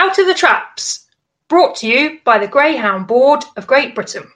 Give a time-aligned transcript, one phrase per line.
[0.00, 1.08] Out of the Traps,
[1.48, 4.30] brought to you by the Greyhound Board of Great Britain.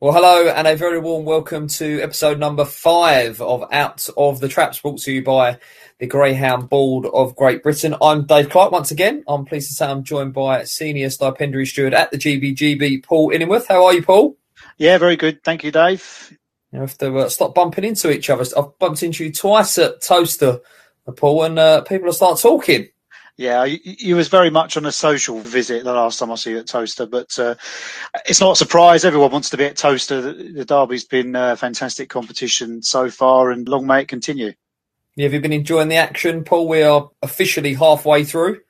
[0.00, 4.48] Well, hello, and a very warm welcome to episode number five of Out of the
[4.48, 5.58] Traps, brought to you by
[5.98, 7.94] the Greyhound Board of Great Britain.
[8.00, 9.22] I'm Dave Clark once again.
[9.28, 13.66] I'm pleased to say I'm joined by senior stipendiary steward at the GBGB, Paul Inningworth.
[13.68, 14.38] How are you, Paul?
[14.78, 15.44] Yeah, very good.
[15.44, 16.38] Thank you, Dave.
[16.72, 18.44] You have to uh, stop bumping into each other.
[18.56, 20.60] I've bumped into you twice at Towcester,
[21.16, 22.88] Paul, and uh, people will start talking.
[23.36, 26.52] Yeah, you, you, was very much on a social visit the last time I see
[26.52, 27.54] you at Towcester, but uh,
[28.26, 29.04] it's not a surprise.
[29.04, 30.20] Everyone wants to be at Towcester.
[30.20, 34.52] The, the Derby's been a fantastic competition so far, and long may it continue.
[35.16, 36.68] Yeah, have you been enjoying the action, Paul?
[36.68, 38.60] We are officially halfway through.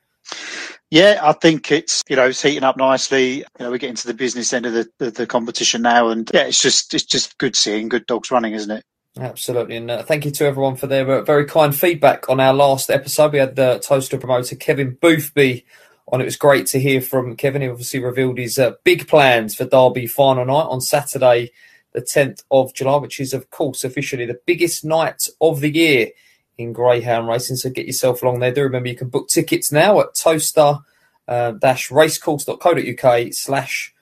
[0.93, 3.37] Yeah, I think it's you know it's heating up nicely.
[3.37, 6.31] You know, we're getting to the business end of the, the, the competition now, and
[6.35, 8.85] yeah, it's just it's just good seeing good dogs running, isn't it?
[9.19, 12.53] Absolutely, and uh, thank you to everyone for their uh, very kind feedback on our
[12.53, 13.33] last episode.
[13.33, 15.65] We had the Towcester promoter Kevin Boothby
[16.09, 16.21] on.
[16.21, 17.63] It was great to hear from Kevin.
[17.63, 21.53] He obviously revealed his uh, big plans for Derby final night on Saturday,
[21.95, 26.11] the 10th of July, which is of course officially the biggest night of the year
[26.59, 27.57] in greyhound racing.
[27.57, 28.53] So get yourself along there.
[28.53, 30.92] Do remember you can book tickets now at towcester-racecourse.co.uk
[31.29, 33.95] uh, dash racecourse.co.uk slash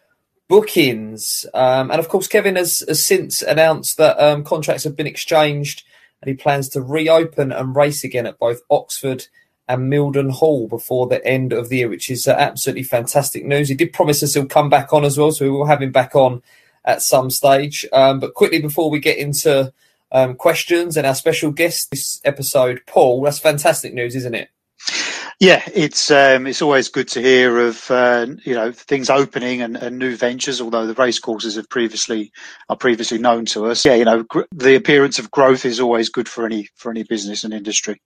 [0.48, 1.46] bookings.
[1.54, 5.84] Um, and of course, Kevin has, has since announced that um, contracts have been exchanged
[6.20, 9.26] and he plans to reopen and race again at both Oxford
[9.68, 13.68] and Mildenhall before the end of the year, which is uh, absolutely fantastic news.
[13.68, 15.92] He did promise us he'll come back on as well, so we will have him
[15.92, 16.42] back on
[16.84, 17.86] at some stage.
[17.92, 19.72] Um, but quickly before we get into
[20.10, 24.50] um, questions and our special guest this episode, Paul, that's fantastic news, isn't it?
[25.40, 29.74] Yeah, it's um, it's always good to hear of uh, you know things opening and,
[29.74, 30.60] and, new ventures.
[30.60, 32.30] Although the race courses have previously
[32.68, 36.10] are previously known to us, yeah, you know gr- the appearance of growth is always
[36.10, 38.02] good for any for any business and industry.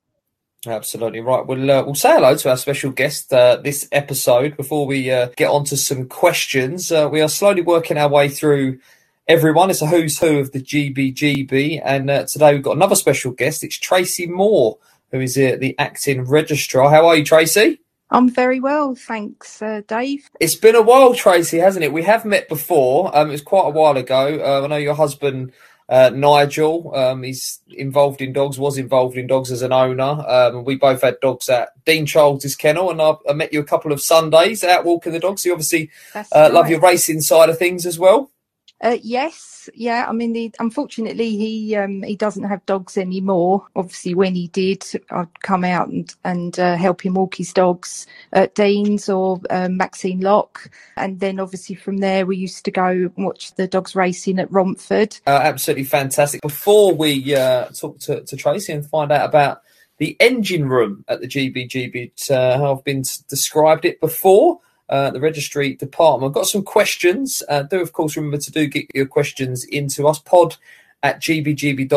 [0.65, 1.45] Absolutely right.
[1.45, 5.31] We'll uh, we'll say hello to our special guest uh, this episode before we uh,
[5.37, 6.93] get on to some questions.
[6.93, 8.79] Uh, we are slowly working our way through
[9.27, 9.71] everyone.
[9.71, 13.65] It's a who's who of the GBGB, and uh, today we've got another special guest.
[13.65, 14.79] It's Tracy Moore
[15.15, 16.91] who is uh, the acting registrar.
[16.91, 17.79] How are you, Tracy?
[18.11, 20.29] I'm very well, thanks, uh, Dave.
[20.41, 21.93] It's been a while, Tracy, hasn't it?
[21.93, 23.17] We have met before.
[23.17, 24.41] Um, it was quite a while ago.
[24.45, 25.53] Uh, I know your husband,
[25.89, 30.25] uh, Nigel, um, he's involved in dogs, was involved in dogs as an owner.
[30.27, 33.65] Um, we both had dogs at Dean Charles's kennel, and I, I, met you a
[33.65, 35.45] couple of Sundays out walking the dogs.
[35.45, 38.33] you obviously uh, love your racing side of things as well.
[38.85, 40.05] Uh, yes, yeah.
[40.07, 43.67] I mean, unfortunately, he um, he doesn't have dogs anymore.
[43.75, 48.07] Obviously, when he did, I'd come out and and uh, help him walk his dogs
[48.35, 53.11] at Dean's or um, Maxine Lock, and then obviously from there we used to go
[53.17, 55.19] watch the dogs racing at Romford.
[55.27, 56.43] Uh, absolutely fantastic.
[56.43, 59.63] Before we uh, talk to, to Tracy and find out about
[59.97, 64.61] the engine room at the GBGB, uh, how I've been described it before.
[64.89, 66.29] Uh, the registry department.
[66.29, 67.43] I've got some questions.
[67.49, 70.19] Uh, do, of course, remember to do get your questions into us.
[70.19, 70.57] Pod
[71.05, 71.93] at gbgb.org.uk.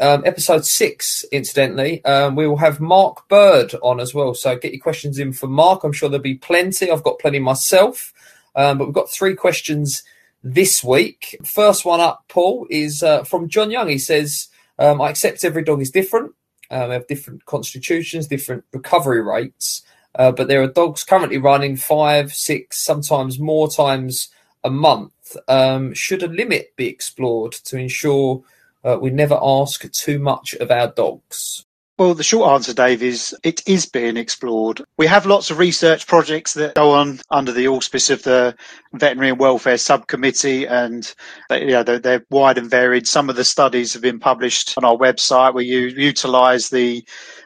[0.00, 4.34] Um, episode six, incidentally, um, we will have Mark Bird on as well.
[4.34, 5.84] So get your questions in for Mark.
[5.84, 6.90] I'm sure there'll be plenty.
[6.90, 8.14] I've got plenty myself.
[8.54, 10.02] Um, but we've got three questions
[10.42, 11.36] this week.
[11.44, 13.88] First one up, Paul, is uh, from John Young.
[13.88, 14.48] He says,
[14.78, 16.32] um, I accept every dog is different.
[16.70, 19.82] Um, have different constitutions, different recovery rates.
[20.14, 24.28] Uh, but there are dogs currently running five, six, sometimes more times
[24.62, 25.36] a month.
[25.48, 28.42] Um, should a limit be explored to ensure
[28.84, 31.64] uh, we never ask too much of our dogs?
[31.98, 34.82] Well, the short answer, Dave, is it is being explored.
[34.96, 38.56] We have lots of research projects that go on under the auspice of the
[38.94, 41.14] Veterinary and Welfare Subcommittee, and
[41.48, 43.06] they, you know, they're, they're, wide and varied.
[43.06, 47.04] Some of the studies have been published on our website where you utilise the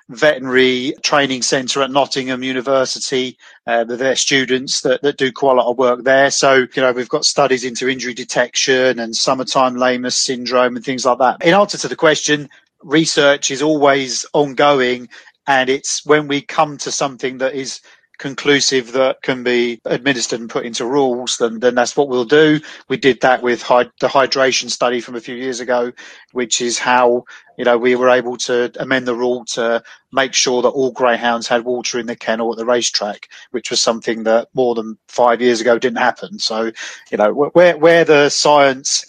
[0.09, 3.37] veterinary training centre at Nottingham University
[3.67, 6.31] uh, with their students that, that do quite a lot of work there.
[6.31, 11.05] So, you know, we've got studies into injury detection and summertime lameness syndrome and things
[11.05, 11.44] like that.
[11.44, 12.49] In answer to the question,
[12.82, 15.08] research is always ongoing
[15.47, 17.81] and it's when we come to something that is
[18.18, 22.60] conclusive that can be administered and put into rules, then then that's what we'll do.
[22.88, 25.92] We did that with the hydration study from a few years ago,
[26.32, 27.24] which is how
[27.58, 29.82] you know we were able to amend the rule to
[30.12, 33.82] make sure that all greyhounds had water in the kennel at the racetrack, which was
[33.82, 36.38] something that more than five years ago didn't happen.
[36.38, 36.72] So
[37.10, 39.04] you know where where the science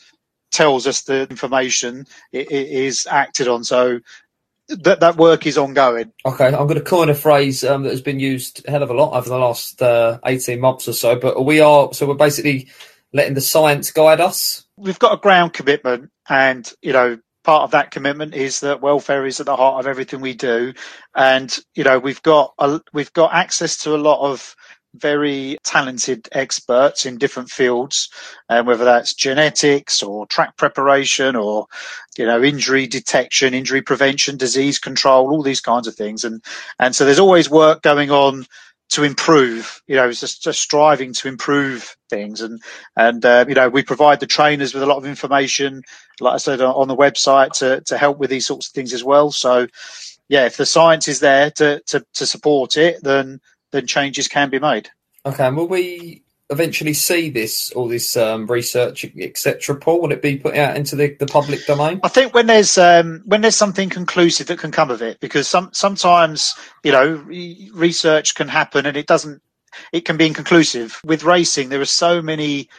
[0.52, 3.64] tells us the information it, it is acted on.
[3.64, 4.00] So
[4.70, 6.12] that that work is ongoing.
[6.26, 8.90] Okay, I'm going to coin a phrase um, that has been used a hell of
[8.90, 11.18] a lot over the last uh, 18 months or so.
[11.18, 12.70] But we are so we're basically
[13.14, 14.66] letting the science guide us?
[14.78, 19.26] We've got a ground commitment, and you know, part of that commitment is that welfare
[19.26, 20.74] is at the heart of everything we do,
[21.16, 24.56] and you know, we've got a, we've got access to a lot of
[25.00, 28.10] very talented experts in different fields,
[28.50, 31.68] and uh, whether that's genetics or track preparation or
[32.18, 36.24] you know injury detection, injury prevention, disease control, all these kinds of things.
[36.24, 36.44] And
[36.80, 38.46] and so there's always work going on
[38.90, 39.82] to improve.
[39.88, 42.42] You know, it's just, just striving to improve things.
[42.42, 42.62] And
[42.96, 45.84] and uh, you know, we provide the trainers with a lot of information,
[46.20, 49.04] like I said on the website, to to help with these sorts of things as
[49.04, 49.32] well.
[49.32, 49.68] So
[50.30, 53.40] yeah, if the science is there to to, to support it, then
[53.72, 54.90] then changes can be made.
[55.26, 59.76] Okay, and will we eventually see this, all this um, research, etc.
[59.76, 62.00] Paul, will it be put out into the, the public domain?
[62.04, 65.48] I think when there's um, when there's something conclusive that can come of it, because
[65.48, 67.16] some sometimes you know
[67.74, 69.42] research can happen and it doesn't.
[69.92, 71.00] It can be inconclusive.
[71.04, 72.70] With racing, there are so many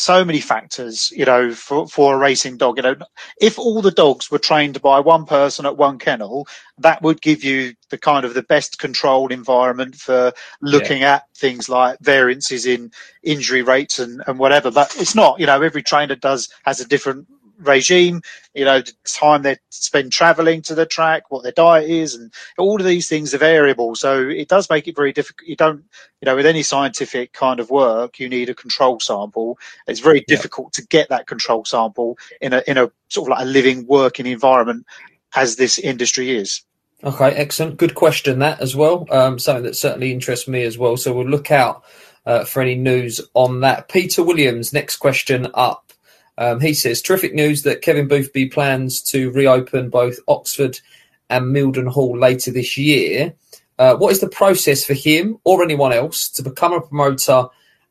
[0.00, 2.78] so many factors, you know, for, for a racing dog.
[2.78, 2.96] You know,
[3.40, 6.48] if all the dogs were trained by one person at one kennel,
[6.78, 10.32] that would give you the kind of the best controlled environment for
[10.62, 11.16] looking yeah.
[11.16, 12.90] at things like variances in
[13.22, 14.70] injury rates and, and whatever.
[14.70, 17.28] But it's not, you know, every trainer does has a different
[17.60, 18.22] regime,
[18.54, 22.32] you know, the time they spend traveling to the track, what their diet is, and
[22.58, 23.94] all of these things are variable.
[23.94, 25.48] So it does make it very difficult.
[25.48, 25.84] You don't,
[26.20, 29.58] you know, with any scientific kind of work, you need a control sample.
[29.86, 30.36] It's very yeah.
[30.36, 33.86] difficult to get that control sample in a in a sort of like a living,
[33.86, 34.86] working environment
[35.34, 36.62] as this industry is.
[37.02, 37.78] Okay, excellent.
[37.78, 39.06] Good question that as well.
[39.10, 40.96] Um, something that certainly interests me as well.
[40.96, 41.82] So we'll look out
[42.26, 43.88] uh, for any news on that.
[43.88, 45.92] Peter Williams, next question up.
[46.38, 50.80] Um, he says, terrific news that Kevin Boothby plans to reopen both Oxford
[51.28, 53.34] and Mildenhall later this year.
[53.78, 57.46] Uh, what is the process for him or anyone else to become a promoter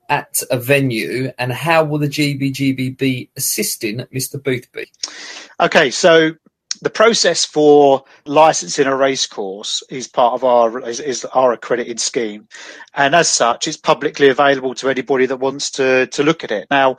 [0.10, 4.42] at a venue, and how will the GBGB be assisting Mr.
[4.42, 4.92] Boothby?
[5.60, 6.32] Okay, so
[6.82, 12.48] the process for licensing a racecourse is part of our is, is, our accredited scheme,
[12.96, 16.68] and as such, it's publicly available to anybody that wants to to look at it.
[16.72, 16.98] Now,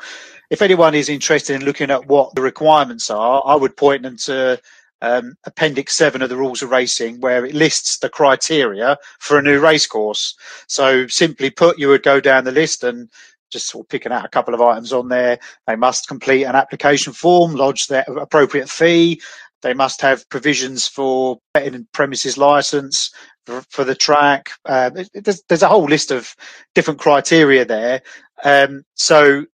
[0.50, 4.16] if anyone is interested in looking at what the requirements are, I would point them
[4.24, 4.60] to
[5.02, 9.42] um, Appendix 7 of the Rules of Racing, where it lists the criteria for a
[9.42, 10.34] new racecourse.
[10.66, 13.08] So simply put, you would go down the list and
[13.50, 15.38] just sort of picking out a couple of items on there.
[15.66, 19.20] They must complete an application form, lodge their appropriate fee.
[19.62, 23.12] They must have provisions for betting and premises license
[23.46, 24.50] for, for the track.
[24.64, 26.34] Uh, there's, there's, a whole list of
[26.74, 28.00] different criteria there.
[28.42, 29.44] Um, so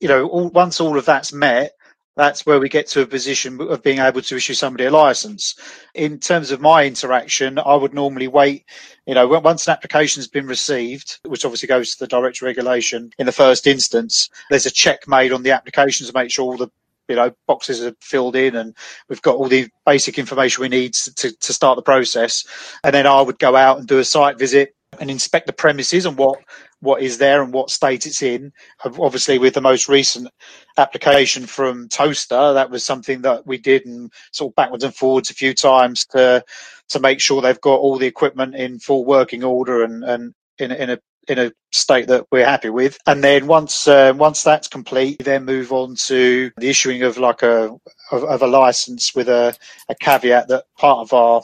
[0.00, 1.72] you know, all, once all of that's met,
[2.16, 5.54] that's where we get to a position of being able to issue somebody a license.
[5.94, 8.66] In terms of my interaction, I would normally wait,
[9.06, 13.10] you know, once an application has been received, which obviously goes to the direct regulation
[13.18, 16.56] in the first instance, there's a check made on the application to make sure all
[16.56, 16.70] the
[17.08, 18.76] you know boxes are filled in and
[19.08, 22.46] we've got all the basic information we need to, to start the process
[22.84, 26.06] and then i would go out and do a site visit and inspect the premises
[26.06, 26.38] and what
[26.80, 28.52] what is there and what state it's in.
[28.84, 30.28] Obviously, with the most recent
[30.76, 35.30] application from Towcester, that was something that we did and sort of backwards and forwards
[35.30, 36.44] a few times to
[36.90, 40.70] to make sure they've got all the equipment in full working order and and in,
[40.70, 40.98] in a
[41.28, 42.98] in a state that we're happy with.
[43.06, 47.18] And then once uh, once that's complete, we then move on to the issuing of
[47.18, 47.70] like a
[48.10, 49.56] of, of a license with a,
[49.88, 51.42] a caveat that part of our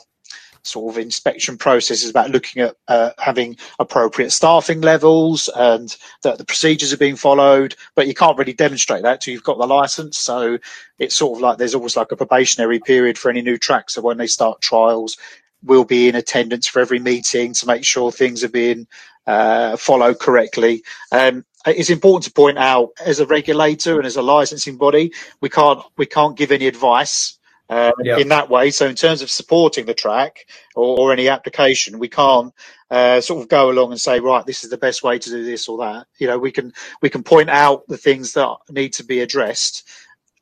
[0.67, 6.37] sort of inspection process is about looking at uh, having appropriate staffing levels and that
[6.37, 7.75] the procedures are being followed.
[7.95, 10.17] But you can't really demonstrate that till you've got the license.
[10.17, 10.59] So
[10.99, 13.89] it's sort of like there's always like a probationary period for any new track.
[13.89, 15.17] So when they start trials,
[15.63, 18.87] we'll be in attendance for every meeting to make sure things are being
[19.25, 20.83] uh, followed correctly.
[21.11, 25.49] Um, it's important to point out as a regulator and as a licensing body, we
[25.49, 27.36] can't we can't give any advice
[27.69, 28.19] yep.
[28.19, 28.71] in that way.
[28.71, 32.53] So in terms of supporting the track or, or any application, we can't
[32.89, 35.43] uh, sort of go along and say, right, this is the best way to do
[35.43, 36.07] this or that.
[36.17, 39.87] You know, we can we can point out the things that need to be addressed,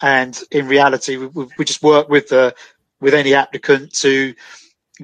[0.02, 2.56] and in reality, we, we just work with the
[3.00, 4.34] with any applicant to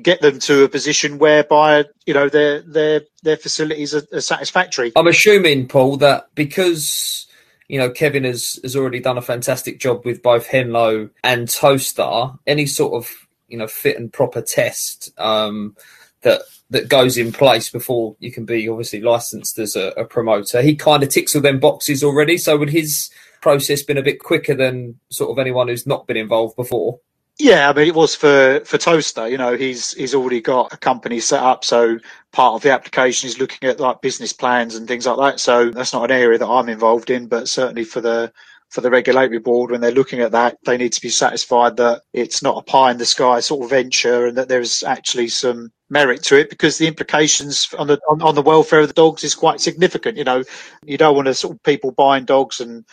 [0.02, 4.92] get them to a position whereby you know their their their facilities are, are satisfactory.
[4.96, 7.28] I'm assuming, Paul, that because
[7.72, 12.32] you know, Kevin has, has already done a fantastic job with both Henlow and Towcester.
[12.46, 13.10] Any sort of,
[13.48, 15.78] you know, fit and proper test um,
[16.22, 20.62] that that goes in place before you can be obviously licensed as a, a promoter.
[20.62, 22.38] He kind of ticks all them boxes already.
[22.38, 23.10] So would his
[23.42, 27.00] process been a bit quicker than sort of anyone who's not been involved before?
[27.44, 29.28] Yeah, I mean, it was for for Towcester.
[29.30, 31.98] You know, he's he's already got a company set up, so
[32.32, 35.40] part of the application is looking at like business plans and things like that.
[35.40, 38.32] So that's not an area that I'm involved in, but certainly for the
[38.70, 42.04] for the regulatory board, when they're looking at that, they need to be satisfied that
[42.14, 45.72] it's not a pie in the sky sort of venture and that there's actually some
[45.90, 49.24] merit to it because the implications on the on, on the welfare of the dogs
[49.26, 50.18] is quite significant.
[50.18, 50.44] You know,
[50.86, 52.86] you don't want to sort of people buying dogs and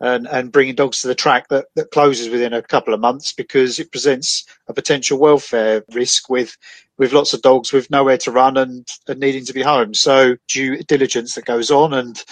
[0.00, 3.32] and, and bringing dogs to the track that, that closes within a couple of months
[3.32, 6.56] because it presents a potential welfare risk with
[6.98, 9.94] with lots of dogs with nowhere to run and, and needing to be home.
[9.94, 12.22] So due diligence that goes on and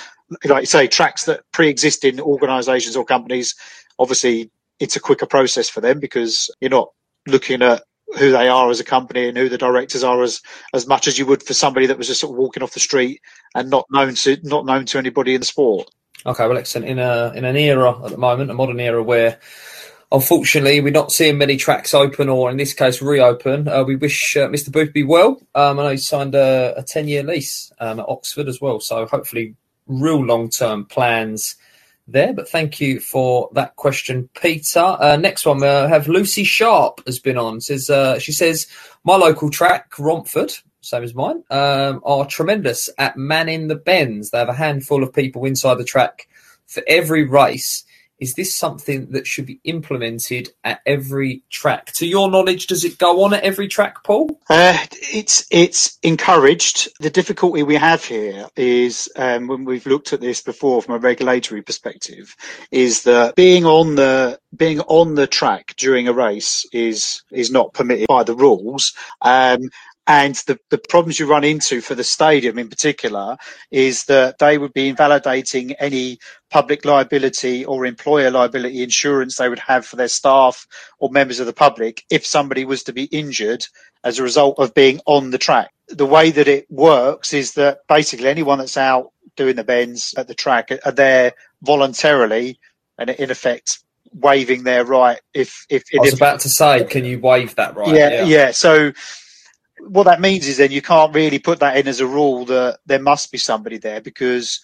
[0.45, 3.55] like you say, tracks that pre-exist in organisations or companies,
[3.99, 6.89] obviously it's a quicker process for them because you're not
[7.27, 7.83] looking at
[8.19, 10.41] who they are as a company and who the directors are as
[10.75, 12.81] as much as you would for somebody that was just sort of walking off the
[12.81, 13.21] street
[13.55, 15.91] and not known to not known to anybody in the sport.
[16.27, 16.89] Okay, well, excellent.
[16.89, 19.39] In a in an era at the moment, a modern era where
[20.11, 23.69] unfortunately we're not seeing many tracks open or in this case reopen.
[23.69, 24.73] Uh, we wish uh, Mr.
[24.73, 25.41] Boothby well.
[25.55, 28.81] Um, I know he signed a, a ten year lease um, at Oxford as well,
[28.81, 29.55] so hopefully
[29.87, 31.57] real long term plans
[32.07, 32.33] there.
[32.33, 34.81] But thank you for that question, Peter.
[34.81, 37.61] Uh, next one, we have Lucy Sharp has been on.
[37.61, 38.67] Says uh, she says
[39.05, 40.53] my local track, Romford,
[40.89, 44.31] same as mine, um, are tremendous at manning the bends.
[44.31, 46.29] They have a handful of people inside the track
[46.67, 47.85] for every race.
[48.21, 51.93] Is this something that should be implemented at every track?
[51.93, 54.41] To your knowledge, does it go on at every track, Paul?
[54.51, 56.89] Uh, it's it's encouraged.
[56.99, 60.99] The difficulty we have here is um, when we've looked at this before from a
[60.99, 62.35] regulatory perspective,
[62.73, 67.73] is that being on the being on the track during a race is is not
[67.73, 68.95] permitted by the rules.
[69.23, 69.71] Um,
[70.09, 73.37] and the, the problems you run into for the stadium in particular
[73.71, 76.19] is that they would be invalidating any
[76.51, 80.67] public liability or employer liability insurance they would have for their staff
[80.99, 83.67] or members of the public if somebody was to be injured
[84.03, 85.71] as a result of being on the track.
[85.89, 90.27] The way that it works is that basically anyone that's out doing the bends at
[90.27, 92.59] the track are there voluntarily
[92.99, 93.81] and in effect
[94.15, 97.77] waiving their right if if, I was if, about to say, can you waive that
[97.77, 97.95] right?
[97.95, 98.93] yeah, yeah yeah so
[99.81, 102.79] what that means is then you can't really put that in as a rule that
[102.87, 104.61] there must be somebody there because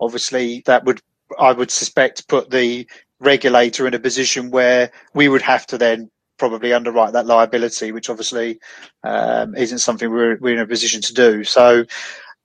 [0.00, 1.00] obviously that would
[1.38, 2.88] I would suspect put the
[3.20, 8.10] regulator in a position where we would have to then probably underwrite that liability, which
[8.10, 8.60] obviously
[9.02, 11.44] um, isn't something we're, we're in a position to do.
[11.44, 11.84] So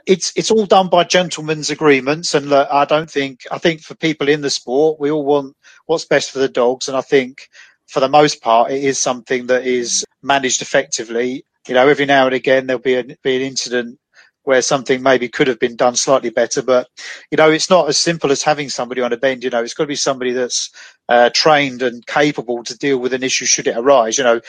[0.08, 3.96] it's it's all done by gentlemen's agreements, and look, I don't think I think for
[3.96, 7.50] people in the sport, we all want what's best for the dogs, and I think
[7.88, 12.26] for the most part, it is something that is managed effectively you know, every now
[12.26, 14.00] and again there'll be, a, be an incident
[14.44, 16.62] where something maybe could have been done slightly better.
[16.62, 16.88] But
[17.30, 19.44] you know, it's not as simple as having somebody on a bend.
[19.44, 20.72] You know, it's got to be somebody that's
[21.10, 24.18] uh, trained and capable to deal with an issue should it arise.
[24.18, 24.42] You know,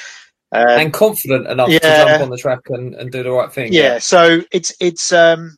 [0.52, 3.52] um, and confident enough yeah, to jump on the track and, and do the right
[3.52, 3.72] thing.
[3.72, 3.98] Yeah, yeah.
[3.98, 5.56] So it's it's um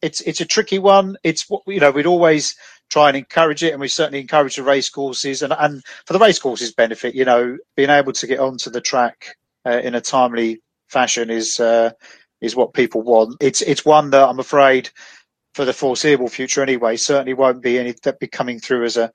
[0.00, 1.16] it's it's a tricky one.
[1.24, 2.56] It's what you know we'd always
[2.88, 6.18] try and encourage it, and we certainly encourage the race courses and and for the
[6.20, 9.36] race courses benefit, you know, being able to get onto the track
[9.66, 11.90] uh, in a timely fashion is uh,
[12.40, 13.36] is what people want.
[13.40, 14.90] It's it's one that I'm afraid
[15.54, 19.12] for the foreseeable future anyway certainly won't be any that be coming through as a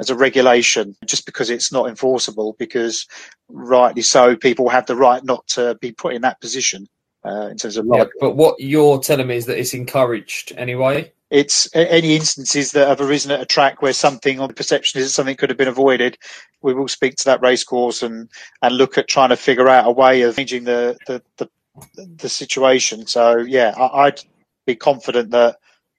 [0.00, 3.06] as a regulation just because it's not enforceable because
[3.48, 6.88] rightly so people have the right not to be put in that position
[7.24, 11.12] uh, in terms of yeah, but what you're telling me is that it's encouraged anyway
[11.34, 15.06] it's any instances that have arisen at a track where something on the perception is
[15.06, 16.16] that something could have been avoided.
[16.62, 18.30] We will speak to that racecourse and,
[18.62, 21.48] and look at trying to figure out a way of changing the, the, the,
[21.96, 23.08] the situation.
[23.08, 24.22] So yeah, I, would
[24.64, 25.56] be confident that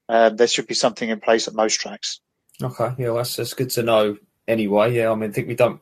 [0.08, 2.22] um, there should be something in place at most tracks.
[2.64, 4.18] Okay, yeah, well, that's, that's good to know.
[4.48, 5.82] Anyway, yeah, I mean, I think we don't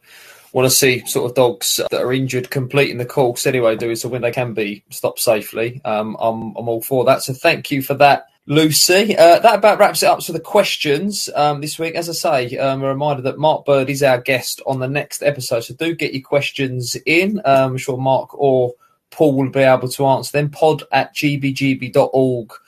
[0.51, 3.97] want to see sort of dogs that are injured completing the course anyway, do it
[3.97, 5.79] so when they can be stopped safely.
[5.85, 7.21] Um, I'm I'm all for that.
[7.21, 8.29] So thank you for that.
[8.45, 9.15] Lucy.
[9.17, 11.95] Uh, that about wraps it up for the questions um, this week.
[11.95, 12.13] As I
[12.47, 15.73] say, um, a reminder that Mark Bird is our guest on the next episode, so
[15.73, 17.39] do get your questions in.
[17.45, 18.73] Um, I'm sure Mark or
[19.11, 20.49] Paul will be able to answer them.
[20.49, 22.59] Pod at gbgb.org.uk.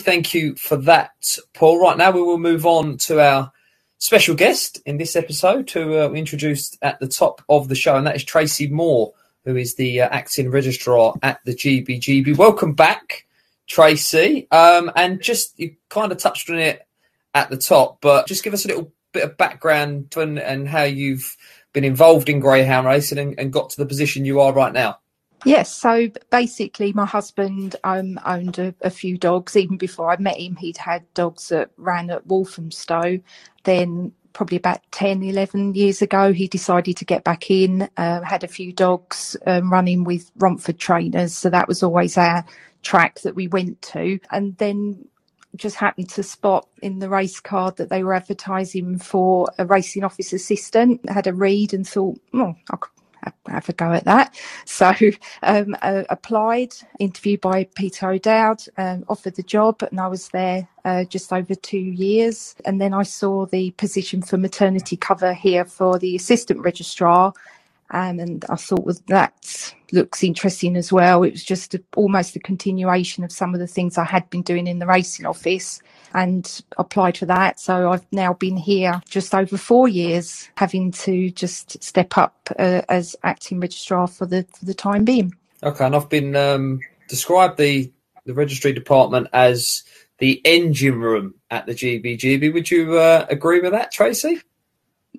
[0.00, 1.80] Thank you for that, Paul.
[1.80, 3.52] Right now, we will move on to our
[3.98, 7.96] special guest in this episode, who uh, we introduced at the top of the show,
[7.96, 9.12] and that is Tracy Moore,
[9.44, 12.34] who is the uh, acting registrar at the GBGB.
[12.38, 13.26] Welcome back.
[13.68, 14.48] Tracy.
[14.50, 16.86] Um, and just you kind of touched on it
[17.34, 20.82] at the top, but just give us a little bit of background and, and how
[20.82, 21.36] you've
[21.72, 24.98] been involved in greyhound racing and, and, got to the position you are right now.
[25.44, 29.56] Yes, so basically, my husband um, owned a, a, few dogs.
[29.56, 33.18] Even before I met him, he'd had dogs that ran at Walthamstow.
[33.64, 38.44] Then probably about 10, 11 years ago, he decided to get back in, uh, had
[38.44, 41.34] a few dogs um, running with Romford trainers.
[41.34, 42.44] So that was always our
[42.82, 44.18] track that we went to.
[44.30, 45.06] And then
[45.56, 50.04] just happened to spot in the race card that they were advertising for a racing
[50.04, 51.08] office assistant.
[51.08, 52.90] Had a read and thought, oh, I could
[53.48, 54.34] have a go at that.
[54.64, 54.92] So
[55.42, 60.68] um, uh, applied, interviewed by Peter O'Dowd, um, offered the job, and I was there
[60.84, 62.54] uh, just over two years.
[62.64, 67.32] And then I saw the position for maternity cover here for the assistant registrar.
[67.92, 71.22] Um, and I thought well, that looks interesting as well.
[71.22, 74.42] It was just a, almost a continuation of some of the things I had been
[74.42, 75.80] doing in the racing office
[76.14, 77.60] and applied for that.
[77.60, 82.82] So I've now been here just over four years, having to just step up uh,
[82.88, 85.34] as acting registrar for the for the time being.
[85.62, 87.92] Okay, and I've been um, described the
[88.24, 89.82] the registry department as
[90.18, 92.52] the engine room at the GBGB.
[92.52, 94.40] Would you uh, agree with that, Tracy?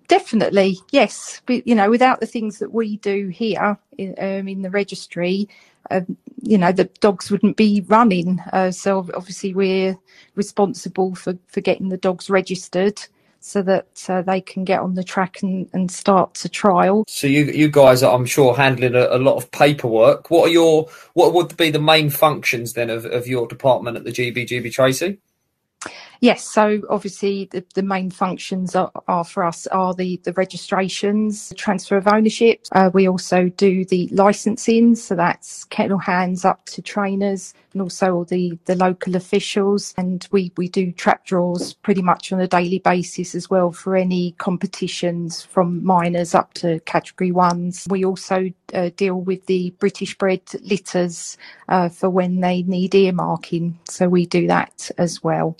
[0.07, 1.41] Definitely, yes.
[1.45, 5.47] But, you know, without the things that we do here in, um, in the registry,
[5.91, 8.39] um, you know, the dogs wouldn't be running.
[8.51, 9.97] Uh, so obviously, we're
[10.35, 13.01] responsible for, for getting the dogs registered
[13.39, 17.03] so that uh, they can get on the track and, and start to trial.
[17.07, 20.31] So you you guys are, I'm sure, handling a, a, lot of paperwork.
[20.31, 24.05] What are your what would be the main functions then of, of your department at
[24.05, 25.19] the GBGB, Tracy?
[26.23, 31.49] Yes, so obviously the, the main functions are, are, for us are the, the registrations,
[31.49, 32.65] the transfer of ownership.
[32.71, 38.23] Uh, we also do the licensing, so that's kennel hands up to trainers and also
[38.29, 39.93] the, the local officials.
[39.97, 43.97] And we, we do trap draws pretty much on a daily basis as well for
[43.97, 47.85] any competitions from minors up to category ones.
[47.89, 51.37] We also uh, deal with the British bred litters
[51.67, 55.57] uh, for when they need earmarking, so we do that as well.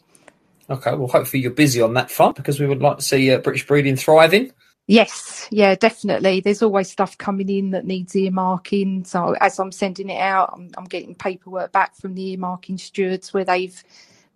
[0.74, 3.38] Okay, well, hopefully you're busy on that front because we would like to see uh,
[3.38, 4.52] British breeding thriving.
[4.88, 6.42] Yes, yeah, definitely.
[6.42, 9.08] There's always stuff coming in that needs earmarking.
[9.08, 13.34] So as I'm sending it out, I'm, I'm getting paperwork back from the earmarking stewards
[13.34, 13.82] where they've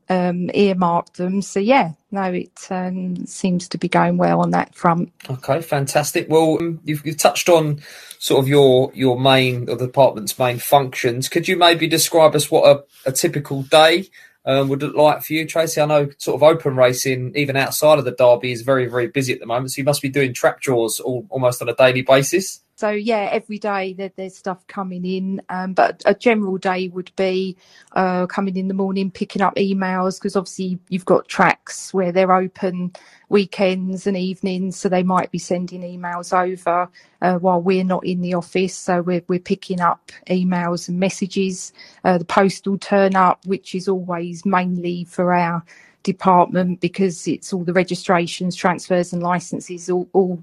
[0.09, 1.41] um, earmarked them.
[1.41, 5.11] So yeah, no, it um, seems to be going well on that front.
[5.29, 6.29] Okay, fantastic.
[6.29, 7.81] Well, um, you've, you've, touched on
[8.19, 11.27] sort of your your main or the department's main functions.
[11.27, 12.63] Could you maybe describe us what
[13.05, 14.09] a, a typical day
[14.47, 15.81] um, would look like for you, Tracy?
[15.81, 19.33] I know sort of open racing, even outside of the Derby, is very, very busy
[19.33, 19.71] at the moment.
[19.71, 22.61] So you must be doing trap draws all, almost on a daily basis.
[22.77, 27.13] So yeah, every day there, there's stuff coming in, um, but a general day would
[27.17, 27.57] be
[27.93, 32.33] uh, coming in the morning, picking up emails because obviously you've got tracks where they're
[32.33, 32.93] open
[33.29, 36.89] weekends and evenings, so they might be sending emails over
[37.21, 38.75] uh, while we're not in the office.
[38.75, 41.73] So we're we're picking up emails and messages.
[42.05, 45.63] Uh, the postal turn up, which is always mainly for our
[46.07, 50.41] department because it's all the registrations, transfers, and licenses all, all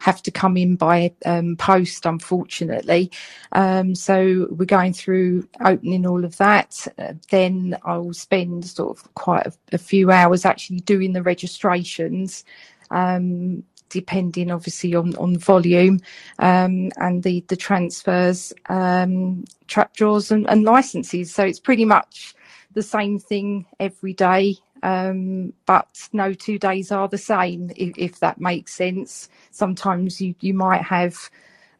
[0.00, 3.12] have to come in by um, post, unfortunately.
[3.52, 6.86] Um, so we're going through opening all of that.
[6.98, 11.22] Uh, then I will spend sort of quite a, a, few hours actually doing the
[11.22, 12.44] registrations.
[12.90, 16.00] Um, depending obviously on, on volume
[16.40, 21.32] um, and the, the transfers, um, trap draws and, and licenses.
[21.32, 22.34] So it's pretty much
[22.74, 24.56] the same thing every day.
[24.84, 29.30] Um, but no two days are the same, if, if, that makes sense.
[29.50, 31.30] Sometimes you, you might have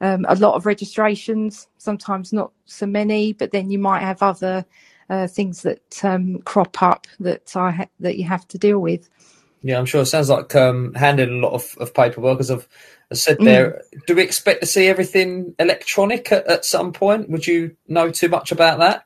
[0.01, 4.65] um, a lot of registrations, sometimes not so many, but then you might have other
[5.11, 9.11] uh, things that um, crop up that I ha- that you have to deal with.
[9.63, 12.41] Yeah, I'm sure it sounds like um, handling a lot of, of paperwork.
[12.41, 12.67] As I've
[13.13, 14.07] said there, mm.
[14.07, 17.29] do we expect to see everything electronic at, at some point?
[17.29, 19.05] Would you know too much about that?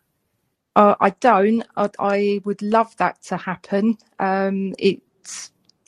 [0.77, 1.65] Uh, I don't.
[1.77, 3.99] I, I, would love that to happen.
[4.19, 5.03] Um, it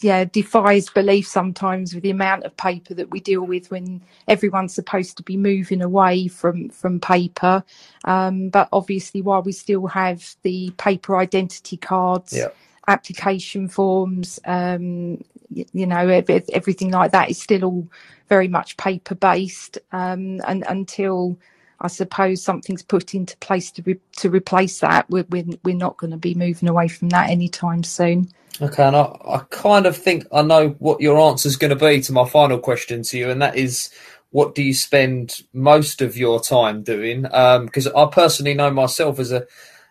[0.02, 4.74] yeah defies belief sometimes with the amount of paper that we deal with when everyone's
[4.74, 7.62] supposed to be moving away from from paper.
[8.04, 12.32] Um, but obviously, while we still have the paper identity cards.
[12.32, 12.48] Yeah.
[12.88, 17.88] Application forms, um, you, you know, everything like that is still all
[18.28, 19.78] very much paper based.
[19.92, 21.38] Um, and until
[21.80, 25.08] I suppose something's put into place to re- to replace that.
[25.08, 28.28] We're, we're, we're not going to be moving away from that anytime soon.
[28.60, 31.76] Okay, and I, I kind of think I know what your answer is going to
[31.76, 33.90] be to my final question to you, and that is
[34.30, 37.22] what do you spend most of your time doing?
[37.22, 39.46] Because um, I personally know myself as a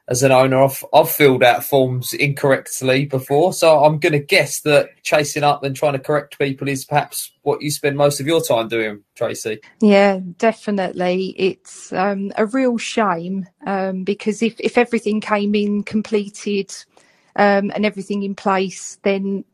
[0.10, 3.54] as an owner, I've, I've filled out forms incorrectly before.
[3.54, 7.32] So I'm going to guess that chasing up and trying to correct people is perhaps
[7.44, 9.60] what you spend most of your time doing, Tracy.
[9.82, 11.36] Yeah, definitely.
[11.38, 16.74] It's um, a real shame um, because if, if everything came in completed
[17.36, 19.46] um, and everything in place, then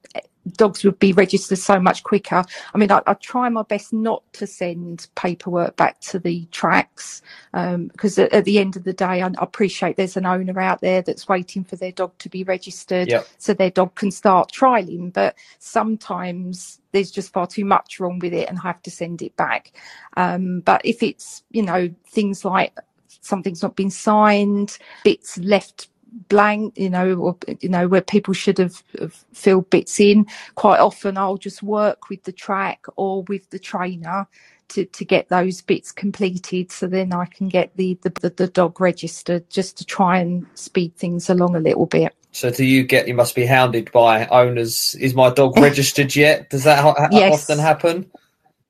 [0.53, 2.43] dogs would be registered so much quicker.
[2.73, 7.21] I mean, I, I try my best not to send paperwork back to the tracks
[7.51, 10.59] because um, at, at, the end of the day, I, I, appreciate there's an owner
[10.59, 13.27] out there that's waiting for their dog to be registered yep.
[13.37, 15.11] so their dog can start trialing.
[15.11, 19.21] But sometimes there's just far too much wrong with it and I have to send
[19.21, 19.71] it back.
[20.15, 22.73] Um, but if it's, you know, things like
[23.21, 25.89] something's not been signed, bits left
[26.29, 30.25] blank, you know, or, you know, where people should have, have, filled bits in.
[30.55, 34.27] Quite often I'll just work with the track or with the trainer
[34.69, 38.81] to, to get those bits completed so then I can get the, the, the dog
[38.81, 42.13] registered just to try and speed things along a little bit.
[42.31, 44.95] So do you get, you must be hounded by owners.
[44.99, 46.49] Is my dog registered yet?
[46.49, 47.43] Does that ha- yes.
[47.43, 48.11] often happen?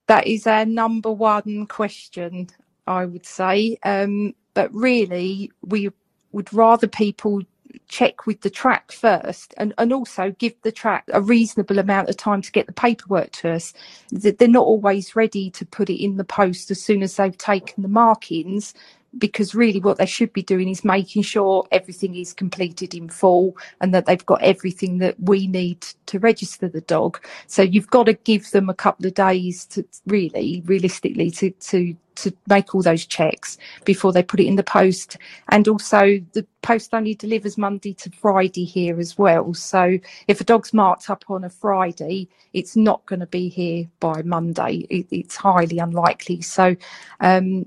[0.08, 2.50] That is our number one question,
[2.86, 3.78] I would say.
[3.84, 5.90] Um, but really, we
[6.36, 7.44] would rather people
[7.90, 12.18] check with the track first and, and also give the track a reasonable amount of
[12.18, 13.74] time to get the paperwork to us.
[14.12, 17.84] They're not always ready to put it in the post as soon as they've taken
[17.84, 18.76] the markings
[19.18, 23.56] because really what they should be doing is making sure everything is completed in full
[23.82, 27.24] and that they've got everything that we need to register the dog.
[27.48, 31.96] So you've got to give them a couple of days to really, realistically, to, to,
[32.16, 35.18] to make all those checks before they put it in the post.
[35.50, 39.54] And also the post only delivers Monday to Friday here as well.
[39.54, 39.98] So
[40.28, 44.22] if a dog's marked up on a Friday, it's not going to be here by
[44.24, 44.86] Monday.
[44.90, 46.42] It, it's highly unlikely.
[46.42, 46.76] So,
[47.20, 47.66] um,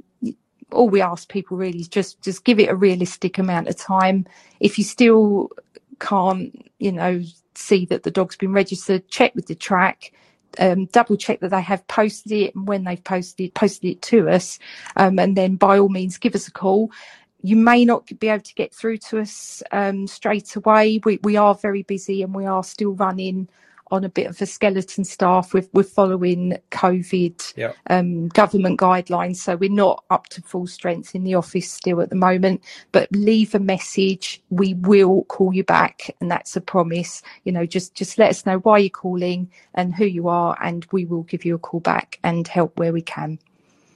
[0.73, 4.27] all we ask people really is just just give it a realistic amount of time.
[4.61, 5.51] If you still
[6.01, 7.23] can't, you know,
[7.55, 10.13] see that the dog's been registered, check with the track.
[10.59, 14.29] Um, double check that they have posted it and when they've posted posted it to
[14.29, 14.59] us.
[14.97, 16.91] Um, and then by all means, give us a call.
[17.43, 21.01] You may not be able to get through to us um, straight away.
[21.05, 23.49] We, we are very busy and we are still running
[23.91, 25.53] on a bit of a skeleton staff.
[25.55, 27.73] We're, we're following COVID yeah.
[27.89, 32.11] um, government guidelines, so we're not up to full strength in the office still at
[32.11, 32.63] the moment.
[32.93, 34.43] But leave a message.
[34.51, 37.23] We will call you back, and that's a promise.
[37.45, 40.87] You know, just just let us know why you're calling and who you are, and
[40.93, 43.39] we will give you a call back and help where we can.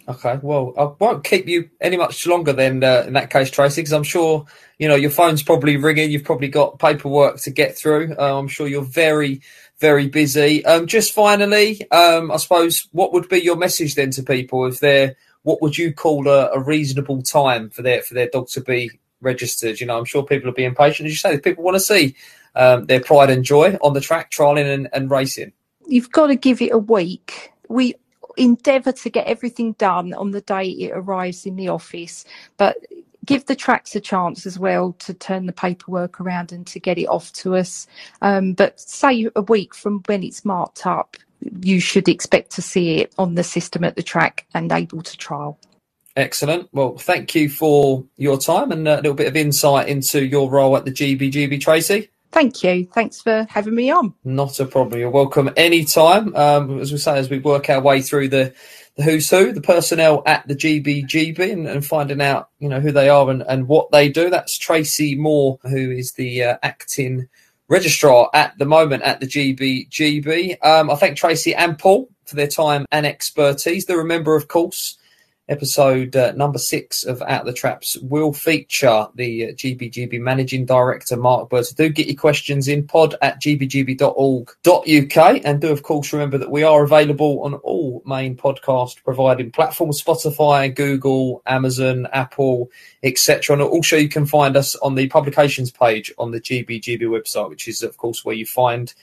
[0.09, 3.83] Okay, well, I won't keep you any much longer than uh, in that case, Tracy,
[3.83, 4.47] because I'm sure
[4.79, 6.11] you know your phone's probably ringing.
[6.11, 8.17] You've probably got paperwork to get through.
[8.19, 9.43] Uh, I'm sure you're very
[9.83, 10.65] very busy.
[10.65, 14.79] Um, just finally, um, I suppose, what would be your message then to people if
[14.79, 18.61] they're what would you call a, a, reasonable time for their for their dog to
[18.61, 18.91] be
[19.21, 19.81] registered?
[19.81, 21.07] You know, I'm sure people are being patient.
[21.07, 22.15] As you say, people want to see
[22.55, 25.53] um, their pride and joy on the track, trialing and, and racing.
[25.89, 27.53] You've got to give it a week.
[27.69, 27.97] We
[28.37, 32.25] endeavour to get everything done on the day it arrives in the office,
[32.57, 32.77] but
[33.25, 36.99] give the tracks a chance as well to turn the paperwork around and to get
[36.99, 37.87] it off to us.
[38.21, 41.17] Um, but say a week from when it's marked up,
[41.63, 45.17] you should expect to see it on the system at the track and able to
[45.17, 45.59] trial.
[46.15, 46.69] Excellent.
[46.73, 50.77] Well, thank you for your time and a little bit of insight into your role
[50.77, 52.11] at the GBGB, Tracy.
[52.33, 52.87] Thank you.
[52.87, 54.15] Thanks for having me on.
[54.25, 54.99] Not a problem.
[54.99, 56.35] You're welcome anytime.
[56.35, 58.55] Um, as we say, as we work our way through the
[58.97, 62.93] the who's who, the personnel at the GBGB, and, and, finding out you know who
[62.93, 64.31] they are and, and what they do.
[64.31, 67.29] That's Tracy Moore, who is the uh, acting
[67.69, 70.65] registrar at the moment at the GBGB.
[70.65, 73.85] Um, I thank Tracy and Paul for their time and expertise.
[73.85, 74.99] Do remember, of course,
[75.49, 80.65] episode uh, number six of Out of the Traps will feature the uh, GBGB Managing
[80.65, 81.67] Director, Mark Bird.
[81.77, 85.41] Do get your questions in pod at gbgb.org.uk.
[85.45, 90.03] And do, of course, remember that we are available on all main podcast providing platforms
[90.03, 92.71] Spotify, Google, Amazon, Apple,
[93.03, 93.55] etc.
[93.55, 97.69] And also, you can find us on the publications page on the GBGB website, which
[97.69, 98.95] is, of course, where you find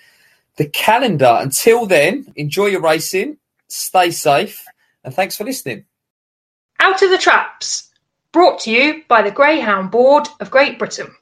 [0.56, 1.38] the calendar.
[1.40, 4.66] Until then, enjoy your racing, stay safe,
[5.04, 5.86] and thanks for listening.
[6.82, 7.92] Out of the Traps,
[8.32, 11.14] brought to you by the Greyhound Board of Great Britain.